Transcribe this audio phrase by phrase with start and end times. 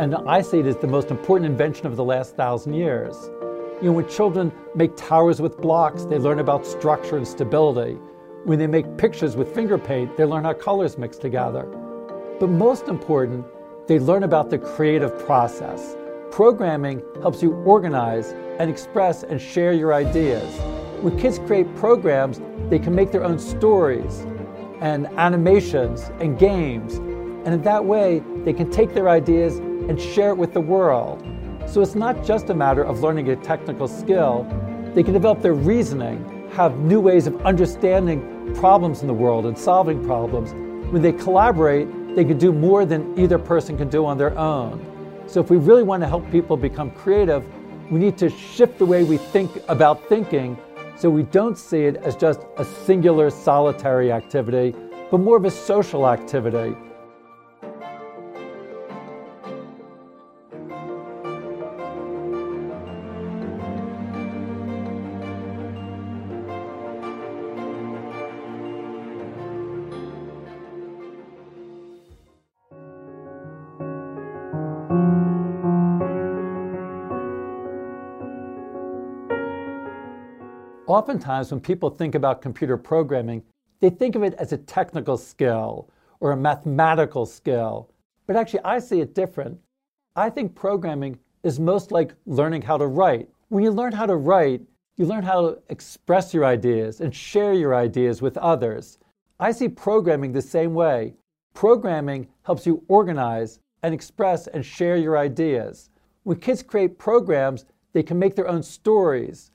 [0.00, 3.14] And I see it as the most important invention of the last thousand years.
[3.82, 7.98] You know, when children make towers with blocks, they learn about structure and stability.
[8.44, 11.64] When they make pictures with finger paint, they learn how colors mix together.
[12.40, 13.44] But most important,
[13.88, 15.94] they learn about the creative process.
[16.30, 20.50] Programming helps you organize and express and share your ideas.
[21.02, 22.40] When kids create programs,
[22.70, 24.20] they can make their own stories
[24.80, 26.94] and animations and games.
[27.44, 31.20] And in that way, they can take their ideas and share it with the world.
[31.66, 34.46] So it's not just a matter of learning a technical skill,
[34.94, 39.58] they can develop their reasoning, have new ways of understanding problems in the world and
[39.58, 40.52] solving problems.
[40.92, 44.78] When they collaborate, they can do more than either person can do on their own.
[45.26, 47.44] So if we really want to help people become creative,
[47.90, 50.56] we need to shift the way we think about thinking
[50.96, 54.72] so we don't see it as just a singular solitary activity,
[55.10, 56.76] but more of a social activity
[80.90, 83.44] Oftentimes, when people think about computer programming,
[83.78, 85.88] they think of it as a technical skill
[86.18, 87.88] or a mathematical skill.
[88.26, 89.56] But actually, I see it different.
[90.16, 93.28] I think programming is most like learning how to write.
[93.50, 94.62] When you learn how to write,
[94.96, 98.98] you learn how to express your ideas and share your ideas with others.
[99.38, 101.14] I see programming the same way.
[101.54, 105.90] Programming helps you organize and express and share your ideas.
[106.24, 109.52] When kids create programs, they can make their own stories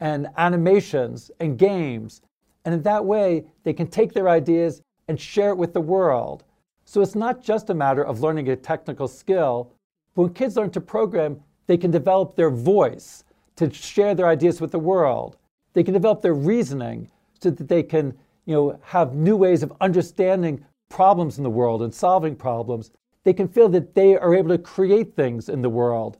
[0.00, 2.22] and animations and games.
[2.64, 6.44] And in that way, they can take their ideas and share it with the world.
[6.84, 9.72] So it's not just a matter of learning a technical skill.
[10.14, 13.24] But when kids learn to program, they can develop their voice
[13.56, 15.36] to share their ideas with the world.
[15.72, 17.10] They can develop their reasoning
[17.40, 18.14] so that they can
[18.46, 22.90] you know, have new ways of understanding problems in the world and solving problems.
[23.24, 26.18] They can feel that they are able to create things in the world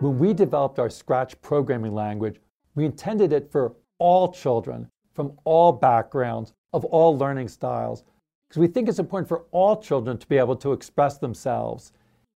[0.00, 2.40] When we developed our Scratch programming language,
[2.76, 8.04] we intended it for all children from all backgrounds, of all learning styles,
[8.48, 11.92] because we think it's important for all children to be able to express themselves.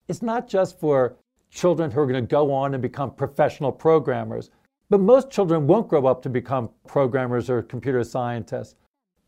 [0.09, 1.17] It's not just for
[1.51, 4.49] children who are going to go on and become professional programmers,
[4.89, 8.77] but most children won't grow up to become programmers or computer scientists.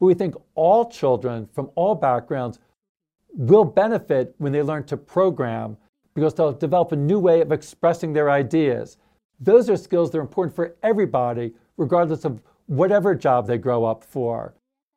[0.00, 2.60] But we think all children from all backgrounds
[3.34, 5.76] will benefit when they learn to program
[6.14, 8.98] because they'll develop a new way of expressing their ideas.
[9.40, 14.04] Those are skills that are important for everybody, regardless of whatever job they grow up
[14.04, 14.54] for.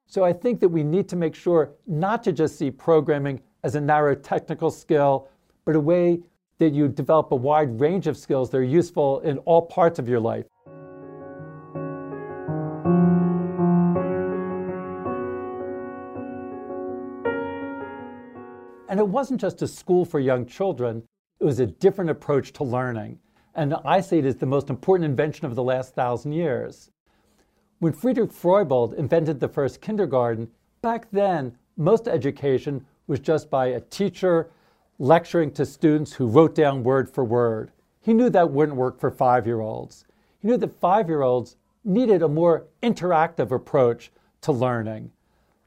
[0.07, 3.75] So I think that we need to make sure not to just see programming as
[3.75, 5.27] a narrow technical skill,
[5.65, 6.19] but a way
[6.59, 10.07] that you develop a wide range of skills that are useful in all parts of
[10.07, 10.45] your life.
[19.15, 21.01] Wasn't just a school for young children,
[21.39, 23.17] it was a different approach to learning.
[23.55, 26.91] And I see it as the most important invention of the last thousand years.
[27.79, 30.49] When Friedrich Froebel invented the first kindergarten,
[30.81, 34.49] back then, most education was just by a teacher
[34.99, 37.71] lecturing to students who wrote down word for word.
[38.01, 40.03] He knew that wouldn't work for five year olds.
[40.41, 41.55] He knew that five year olds
[41.85, 44.11] needed a more interactive approach
[44.41, 45.09] to learning.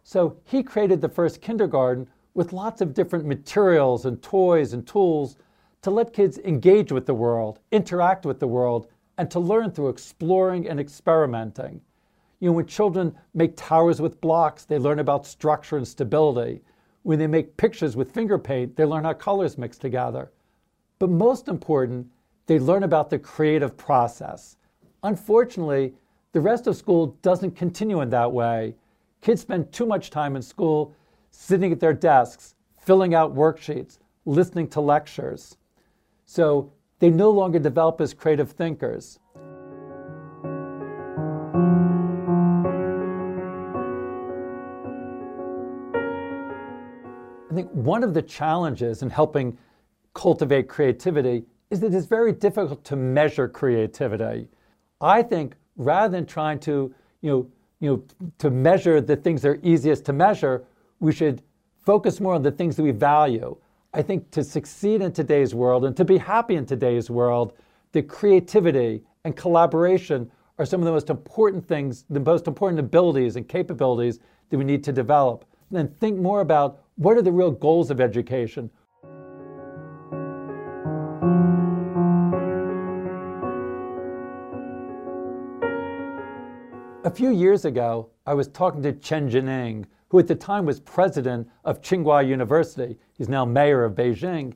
[0.02, 5.36] So he created the first kindergarten with lots of different materials and toys and tools
[5.82, 9.88] to let kids engage with the world, interact with the world, and to learn through
[9.88, 11.80] exploring and experimenting.
[12.40, 16.62] You know, when children make towers with blocks, they learn about structure and stability.
[17.02, 20.30] When they make pictures with finger paint, they learn how colors mix together.
[20.98, 22.06] But most important,
[22.46, 24.56] they learn about the creative process.
[25.02, 25.94] Unfortunately,
[26.32, 28.74] the rest of school doesn't continue in that way.
[29.20, 30.94] Kids spend too much time in school
[31.30, 35.56] sitting at their desks, filling out worksheets, listening to lectures.
[36.26, 39.18] So they no longer develop as creative thinkers.
[47.50, 49.56] I think one of the challenges in helping
[50.14, 54.48] cultivate creativity is that it's very difficult to measure creativity.
[55.00, 59.48] I think rather than trying to, you know, you know, to measure the things that
[59.48, 60.64] are easiest to measure,
[61.00, 61.42] we should
[61.84, 63.56] focus more on the things that we value.
[63.94, 67.54] I think to succeed in today's world and to be happy in today's world,
[67.92, 73.36] the creativity and collaboration are some of the most important things, the most important abilities
[73.36, 74.18] and capabilities
[74.50, 75.44] that we need to develop.
[75.70, 78.70] And then think more about what are the real goals of education?
[87.04, 90.80] A few years ago, I was talking to Chen Jining, who at the time was
[90.80, 92.98] president of Tsinghua University.
[93.16, 94.54] He's now mayor of Beijing.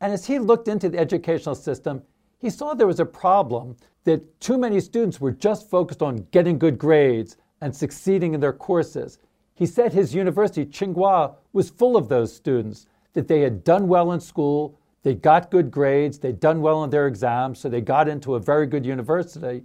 [0.00, 2.02] And as he looked into the educational system,
[2.38, 6.58] he saw there was a problem that too many students were just focused on getting
[6.58, 9.18] good grades and succeeding in their courses.
[9.54, 14.12] He said his university, Tsinghua, was full of those students, that they had done well
[14.12, 18.08] in school, they got good grades, they'd done well in their exams, so they got
[18.08, 19.62] into a very good university.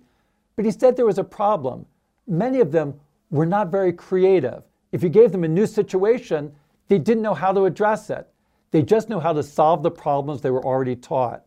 [0.56, 1.86] But he said there was a problem.
[2.28, 3.00] Many of them
[3.32, 4.64] were not very creative.
[4.92, 6.54] If you gave them a new situation,
[6.88, 8.28] they didn't know how to address it.
[8.72, 11.44] They just knew how to solve the problems they were already taught.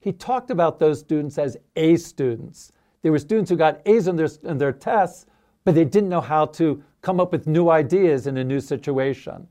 [0.00, 2.72] He talked about those students as A students.
[3.02, 5.26] They were students who got A's in their, in their tests,
[5.64, 9.46] but they didn't know how to come up with new ideas in a new situation.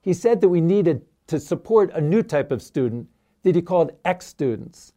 [0.00, 3.08] He said that we needed to support a new type of student
[3.42, 4.92] that he called X students.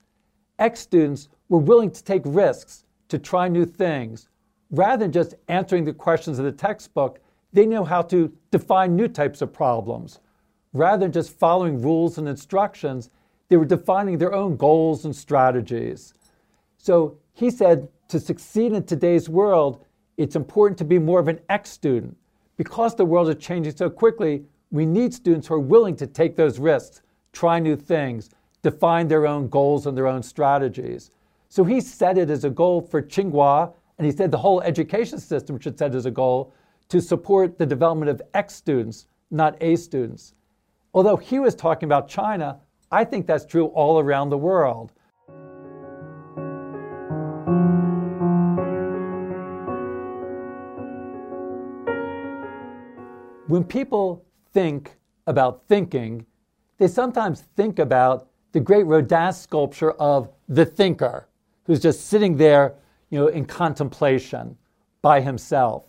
[0.60, 4.30] X students were willing to take risks, to try new things.
[4.72, 7.20] Rather than just answering the questions of the textbook,
[7.56, 10.20] they know how to define new types of problems.
[10.74, 13.10] Rather than just following rules and instructions,
[13.48, 16.14] they were defining their own goals and strategies.
[16.78, 19.86] So he said to succeed in today's world,
[20.18, 22.18] it's important to be more of an X student.
[22.58, 26.36] Because the world is changing so quickly, we need students who are willing to take
[26.36, 28.32] those risks, try new things,
[28.64, 31.12] define their own goals and their own strategies.
[31.48, 35.20] So he set it as a goal for Tsinghua, and he said the whole education
[35.20, 36.54] system should set as a goal
[36.90, 40.34] to support the development of X students, not A students.
[40.94, 42.60] Although he was talking about China,
[42.92, 44.94] I think that's true all around the world.
[53.48, 54.98] When people think
[55.28, 56.26] about thinking,
[56.78, 61.28] they sometimes think about the great Rodin sculpture of the thinker,
[61.66, 62.76] who's just sitting there,
[63.10, 64.58] you know, in contemplation
[65.02, 65.84] by himself.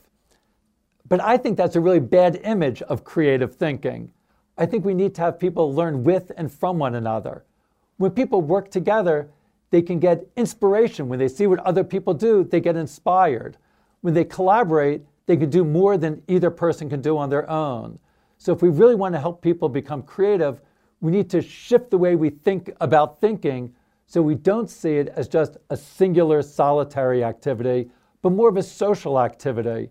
[1.08, 4.10] But I think that's a really bad image of creative thinking.
[4.58, 7.44] I think we need to have people learn with and from one another.
[7.98, 9.28] When people work together,
[9.70, 11.08] they can get inspiration.
[11.08, 13.56] When they see what other people do, they get inspired.
[14.00, 17.98] When they collaborate, they can do more than either person can do on their own.
[18.38, 20.60] So, if we really want to help people become creative,
[21.00, 23.74] we need to shift the way we think about thinking
[24.06, 27.90] so we don't see it as just a singular solitary activity,
[28.22, 29.90] but more of a social activity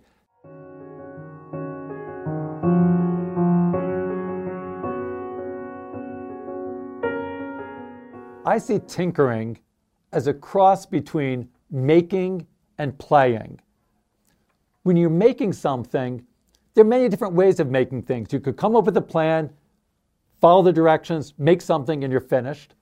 [8.45, 9.57] I see tinkering
[10.11, 12.45] as a cross between making
[12.77, 13.59] and playing.
[14.83, 16.23] When you're making something,
[16.75, 18.31] there are many different ways of making things.
[18.31, 19.49] You could come up with a plan,
[20.39, 22.75] follow the directions, make something, and you're finished.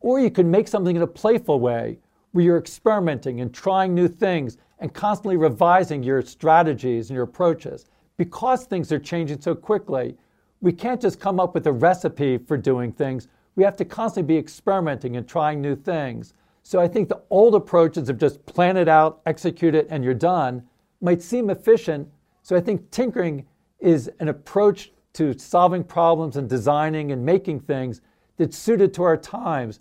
[0.00, 1.98] Or you could make something in a playful way
[2.32, 7.86] where you're experimenting and trying new things and constantly revising your strategies and your approaches.
[8.18, 10.14] Because things are changing so quickly,
[10.60, 14.34] we can't just come up with a recipe for doing things we have to constantly
[14.34, 16.34] be experimenting and trying new things.
[16.62, 20.14] So I think the old approaches of just plan it out, execute it, and you're
[20.14, 20.62] done
[21.00, 22.08] might seem efficient.
[22.42, 23.46] So I think tinkering
[23.80, 28.00] is an approach to solving problems and designing and making things
[28.36, 29.80] that's suited to our times.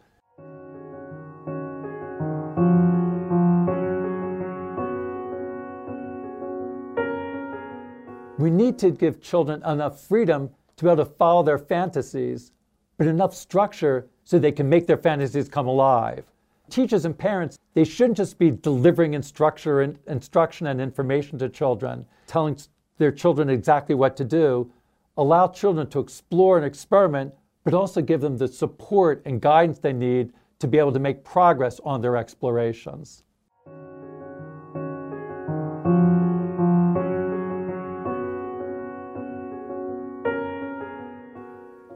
[8.39, 12.53] We need to give children enough freedom to be able to follow their fantasies
[13.00, 16.25] but enough structure so they can make their fantasies come alive.
[16.70, 22.06] Teachers and parents, they shouldn't just be delivering instruction and, instruction and information to children,
[22.27, 22.60] telling
[22.98, 24.70] their children exactly what to do.
[25.18, 29.94] Allow children to explore and experiment, but also give them the support and guidance they
[29.94, 33.24] need to be able to make progress on their explorations.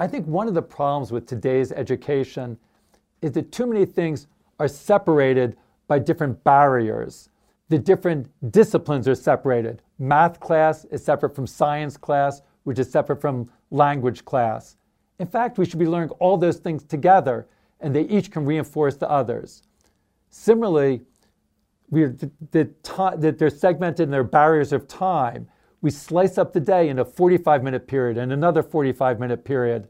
[0.04, 2.58] I think one of the problems with today's education
[3.22, 4.28] is that too many things
[4.60, 5.56] are separated
[5.88, 7.30] by different barriers.
[7.70, 9.82] The different disciplines are separated.
[10.00, 14.76] Math class is separate from science class, which is separate from language class.
[15.20, 17.48] In fact, we should be learning all those things together,
[17.80, 19.64] and they each can reinforce the others.
[20.32, 21.00] Similarly,
[21.92, 22.70] we the, the
[23.20, 25.48] that they're segmented in their barriers of time.
[25.84, 29.90] We slice up the day into a 45 minute period and another 45 minute period.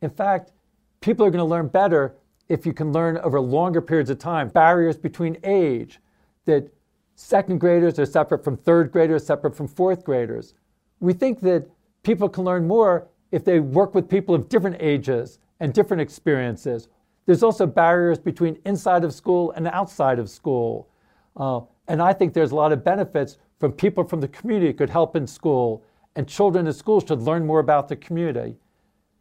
[0.00, 0.52] In fact,
[1.00, 2.14] people are going to learn better
[2.48, 4.48] if you can learn over longer periods of time.
[4.48, 5.98] Barriers between age,
[6.44, 6.72] that
[7.16, 10.54] second graders are separate from third graders, separate from fourth graders.
[11.00, 11.66] We think that
[12.04, 16.86] people can learn more if they work with people of different ages and different experiences.
[17.26, 20.88] There's also barriers between inside of school and outside of school.
[21.36, 24.90] Uh, and I think there's a lot of benefits from people from the community could
[24.90, 25.82] help in school,
[26.16, 28.58] and children in school should learn more about the community.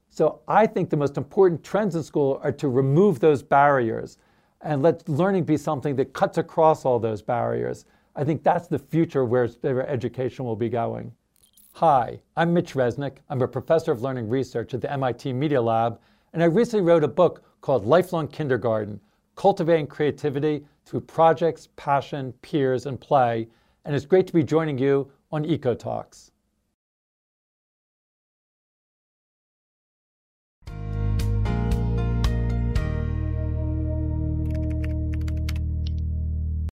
[0.10, 4.18] So I think the most important trends in school are to remove those barriers
[4.60, 7.86] and let learning be something that cuts across all those barriers.
[8.18, 9.48] I think that's the future where
[9.88, 11.14] education will be going.
[11.76, 13.20] Hi, I'm Mitch Resnick.
[13.30, 16.02] I'm a professor of learning research at the MIT Media Lab,
[16.34, 19.00] and I recently wrote a book called Lifelong Kindergarten
[19.38, 23.48] Cultivating Creativity Through Projects, Passion, Peers, and Play.
[23.86, 26.32] And it's great to be joining you on EcoTalks.